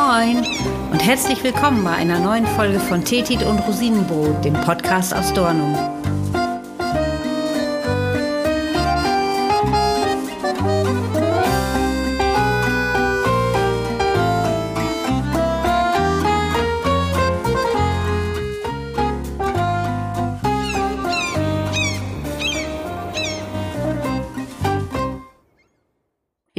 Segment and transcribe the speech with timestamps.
[0.00, 0.38] Moin
[0.90, 5.99] und herzlich willkommen bei einer neuen Folge von Tetit und Rosinenbrot, dem Podcast aus Dornum.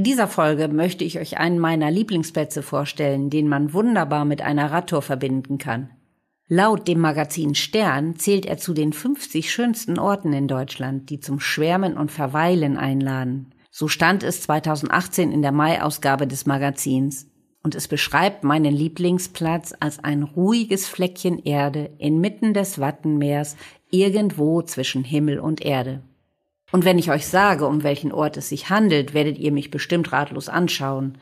[0.01, 4.71] In dieser Folge möchte ich euch einen meiner Lieblingsplätze vorstellen, den man wunderbar mit einer
[4.71, 5.91] Radtour verbinden kann.
[6.47, 11.39] Laut dem Magazin Stern zählt er zu den 50 schönsten Orten in Deutschland, die zum
[11.39, 13.53] Schwärmen und Verweilen einladen.
[13.69, 17.27] So stand es 2018 in der Mai-Ausgabe des Magazins.
[17.61, 23.55] Und es beschreibt meinen Lieblingsplatz als ein ruhiges Fleckchen Erde inmitten des Wattenmeers
[23.91, 26.01] irgendwo zwischen Himmel und Erde.
[26.71, 30.11] Und wenn ich euch sage, um welchen Ort es sich handelt, werdet ihr mich bestimmt
[30.11, 31.17] ratlos anschauen.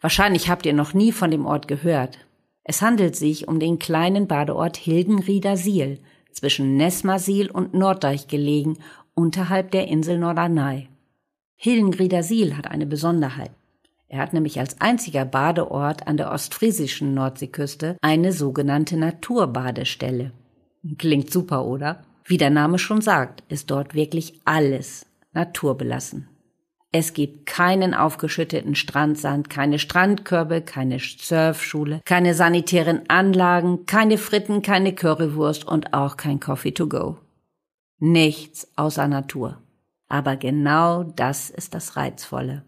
[0.00, 2.18] Wahrscheinlich habt ihr noch nie von dem Ort gehört.
[2.64, 6.00] Es handelt sich um den kleinen Badeort Hilgenriedersiel,
[6.32, 8.78] zwischen Nesmasil und Norddeich gelegen,
[9.14, 10.88] unterhalb der Insel Norderney.
[11.56, 13.52] Hilgenriedersiel hat eine Besonderheit.
[14.08, 20.32] Er hat nämlich als einziger Badeort an der ostfriesischen Nordseeküste eine sogenannte Naturbadestelle.
[20.98, 22.04] Klingt super, oder?
[22.24, 26.28] Wie der Name schon sagt, ist dort wirklich alles naturbelassen.
[26.90, 34.94] Es gibt keinen aufgeschütteten Strandsand, keine Strandkörbe, keine Surfschule, keine sanitären Anlagen, keine Fritten, keine
[34.94, 37.18] Currywurst und auch kein Coffee to go.
[37.98, 39.58] Nichts außer Natur.
[40.08, 42.62] Aber genau das ist das Reizvolle.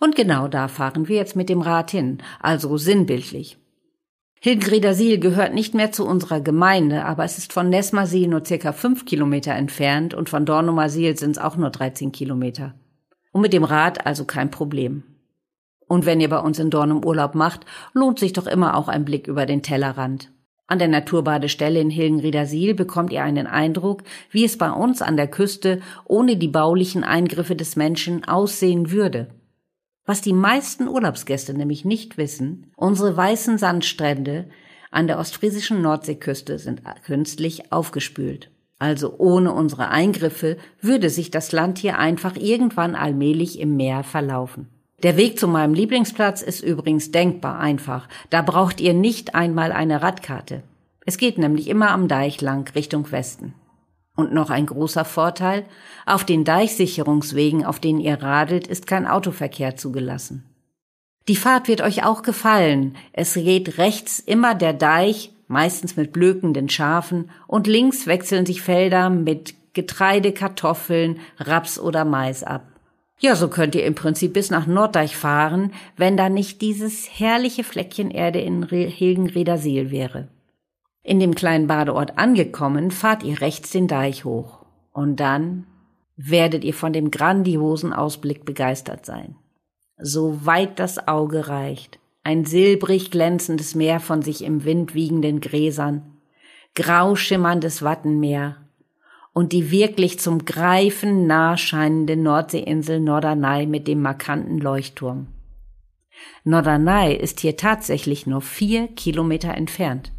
[0.00, 3.56] Und genau da fahren wir jetzt mit dem Rad hin, also sinnbildlich.
[4.44, 9.06] Hilgenriedersiel gehört nicht mehr zu unserer Gemeinde, aber es ist von Nesmasil nur circa fünf
[9.06, 12.74] Kilometer entfernt und von Dornumersiel sind es auch nur 13 Kilometer.
[13.32, 15.02] Und mit dem Rad also kein Problem.
[15.88, 17.64] Und wenn ihr bei uns in Dornum Urlaub macht,
[17.94, 20.30] lohnt sich doch immer auch ein Blick über den Tellerrand.
[20.66, 25.28] An der Naturbadestelle in Hilgenriedersiel bekommt ihr einen Eindruck, wie es bei uns an der
[25.28, 29.28] Küste ohne die baulichen Eingriffe des Menschen aussehen würde.
[30.06, 34.46] Was die meisten Urlaubsgäste nämlich nicht wissen, unsere weißen Sandstrände
[34.90, 38.50] an der ostfriesischen Nordseeküste sind künstlich aufgespült.
[38.78, 44.68] Also ohne unsere Eingriffe würde sich das Land hier einfach irgendwann allmählich im Meer verlaufen.
[45.02, 48.08] Der Weg zu meinem Lieblingsplatz ist übrigens denkbar einfach.
[48.30, 50.62] Da braucht ihr nicht einmal eine Radkarte.
[51.06, 53.54] Es geht nämlich immer am Deich lang Richtung Westen.
[54.16, 55.64] Und noch ein großer Vorteil,
[56.06, 60.44] auf den Deichsicherungswegen, auf denen ihr radelt, ist kein Autoverkehr zugelassen.
[61.26, 62.96] Die Fahrt wird euch auch gefallen.
[63.12, 69.10] Es geht rechts immer der Deich, meistens mit blökenden Schafen, und links wechseln sich Felder
[69.10, 72.66] mit Getreide, Kartoffeln, Raps oder Mais ab.
[73.18, 77.64] Ja, so könnt ihr im Prinzip bis nach Norddeich fahren, wenn da nicht dieses herrliche
[77.64, 80.28] Fleckchen Erde in Hilgenriederseel wäre.
[81.04, 84.64] In dem kleinen Badeort angekommen, fahrt ihr rechts den Deich hoch.
[84.90, 85.66] Und dann
[86.16, 89.36] werdet ihr von dem grandiosen Ausblick begeistert sein.
[89.98, 96.02] So weit das Auge reicht, ein silbrig glänzendes Meer von sich im Wind wiegenden Gräsern,
[96.74, 98.56] grau schimmerndes Wattenmeer
[99.34, 105.26] und die wirklich zum Greifen nah scheinende Nordseeinsel Norderney mit dem markanten Leuchtturm.
[106.44, 110.13] Norderney ist hier tatsächlich nur vier Kilometer entfernt.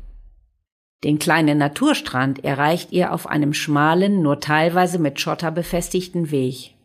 [1.03, 6.75] Den kleinen Naturstrand erreicht ihr auf einem schmalen, nur teilweise mit Schotter befestigten Weg.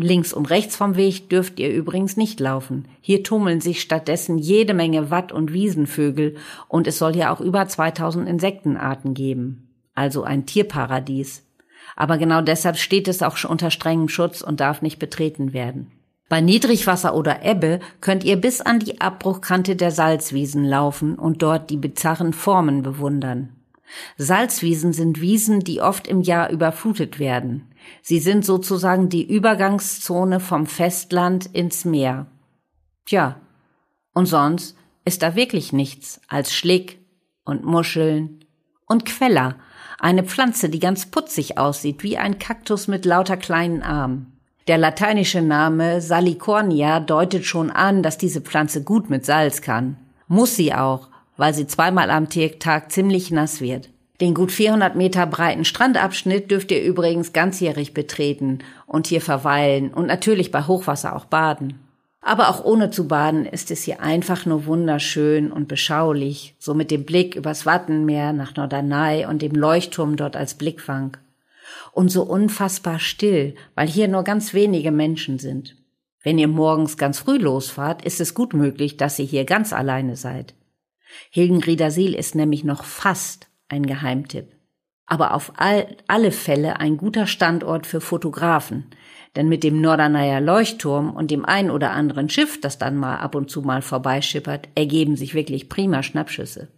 [0.00, 2.86] Links und rechts vom Weg dürft ihr übrigens nicht laufen.
[3.00, 6.36] Hier tummeln sich stattdessen jede Menge Watt- und Wiesenvögel
[6.68, 9.68] und es soll ja auch über 2000 Insektenarten geben.
[9.96, 11.44] Also ein Tierparadies.
[11.96, 15.90] Aber genau deshalb steht es auch unter strengem Schutz und darf nicht betreten werden.
[16.28, 21.70] Bei Niedrigwasser oder Ebbe könnt ihr bis an die Abbruchkante der Salzwiesen laufen und dort
[21.70, 23.57] die bizarren Formen bewundern.
[24.16, 27.68] Salzwiesen sind Wiesen, die oft im Jahr überflutet werden.
[28.02, 32.26] Sie sind sozusagen die Übergangszone vom Festland ins Meer.
[33.06, 33.40] Tja,
[34.12, 36.98] und sonst ist da wirklich nichts als Schlick
[37.44, 38.44] und Muscheln
[38.86, 39.56] und Queller,
[39.98, 44.38] eine Pflanze, die ganz putzig aussieht, wie ein Kaktus mit lauter kleinen Armen.
[44.68, 49.96] Der lateinische Name Salicornia deutet schon an, dass diese Pflanze gut mit Salz kann.
[50.28, 51.08] Muss sie auch,
[51.38, 53.88] weil sie zweimal am Tag ziemlich nass wird.
[54.20, 60.06] Den gut 400 Meter breiten Strandabschnitt dürft ihr übrigens ganzjährig betreten und hier verweilen und
[60.06, 61.78] natürlich bei Hochwasser auch baden.
[62.20, 66.90] Aber auch ohne zu baden ist es hier einfach nur wunderschön und beschaulich, so mit
[66.90, 71.16] dem Blick übers Wattenmeer nach Norderney und dem Leuchtturm dort als Blickfang.
[71.92, 75.76] Und so unfassbar still, weil hier nur ganz wenige Menschen sind.
[76.24, 80.16] Wenn ihr morgens ganz früh losfahrt, ist es gut möglich, dass ihr hier ganz alleine
[80.16, 80.54] seid.
[81.30, 84.52] Hilgenriedersiel ist nämlich noch fast ein Geheimtipp.
[85.06, 88.90] Aber auf all, alle Fälle ein guter Standort für Fotografen,
[89.36, 93.34] denn mit dem Norderneyer Leuchtturm und dem ein oder anderen Schiff, das dann mal ab
[93.34, 96.68] und zu mal vorbeischippert, ergeben sich wirklich prima Schnappschüsse.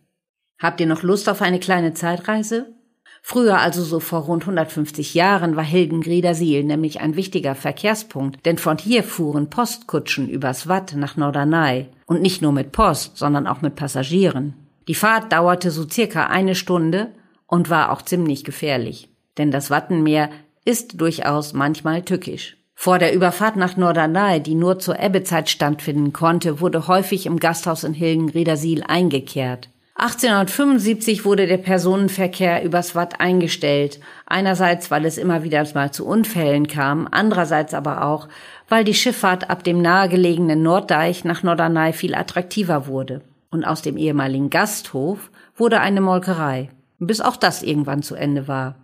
[0.59, 2.75] Habt ihr noch Lust auf eine kleine Zeitreise?
[3.23, 8.79] Früher, also so vor rund 150 Jahren, war Hilgenriedersiel nämlich ein wichtiger Verkehrspunkt, denn von
[8.79, 11.87] hier fuhren Postkutschen übers Watt nach Norderney.
[12.07, 14.55] Und nicht nur mit Post, sondern auch mit Passagieren.
[14.89, 17.13] Die Fahrt dauerte so circa eine Stunde
[17.47, 19.09] und war auch ziemlich gefährlich.
[19.39, 20.31] Denn das Wattenmeer
[20.65, 22.57] ist durchaus manchmal tückisch.
[22.75, 27.85] Vor der Überfahrt nach Norderney, die nur zur Ebbezeit stattfinden konnte, wurde häufig im Gasthaus
[27.85, 29.69] in Hilgenriedersiel eingekehrt.
[30.01, 34.01] 1875 wurde der Personenverkehr übers Watt eingestellt.
[34.25, 38.27] Einerseits, weil es immer wieder mal zu Unfällen kam, andererseits aber auch,
[38.71, 43.21] weil die Schifffahrt ab dem nahegelegenen Norddeich nach Norderney viel attraktiver wurde.
[43.51, 48.77] Und aus dem ehemaligen Gasthof wurde eine Molkerei, bis auch das irgendwann zu Ende war.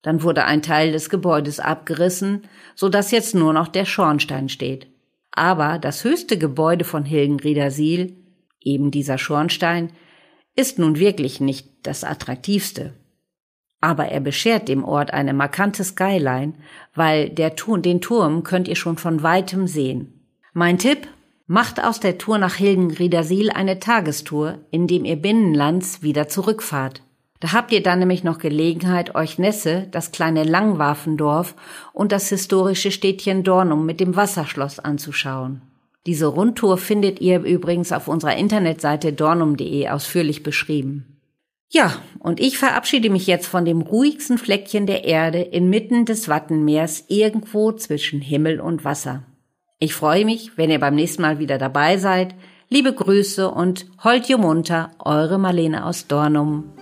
[0.00, 2.44] Dann wurde ein Teil des Gebäudes abgerissen,
[2.74, 4.86] so dass jetzt nur noch der Schornstein steht.
[5.32, 8.16] Aber das höchste Gebäude von Hilgenriedersiel,
[8.62, 9.90] eben dieser Schornstein,
[10.56, 12.94] ist nun wirklich nicht das attraktivste.
[13.80, 16.54] Aber er beschert dem Ort eine markante Skyline,
[16.94, 20.26] weil der Turm, den Turm könnt ihr schon von weitem sehen.
[20.52, 21.06] Mein Tipp?
[21.48, 27.02] Macht aus der Tour nach Hilgenriedersiel eine Tagestour, indem ihr binnenlands wieder zurückfahrt.
[27.38, 31.54] Da habt ihr dann nämlich noch Gelegenheit, euch Nesse, das kleine Langwarfendorf
[31.92, 35.62] und das historische Städtchen Dornum mit dem Wasserschloss anzuschauen.
[36.06, 41.16] Diese Rundtour findet ihr übrigens auf unserer Internetseite dornum.de ausführlich beschrieben.
[41.68, 47.06] Ja, und ich verabschiede mich jetzt von dem ruhigsten Fleckchen der Erde inmitten des Wattenmeers
[47.08, 49.24] irgendwo zwischen Himmel und Wasser.
[49.80, 52.34] Ich freue mich, wenn ihr beim nächsten Mal wieder dabei seid.
[52.68, 56.75] Liebe Grüße und holt ihr munter, eure Marlene aus Dornum.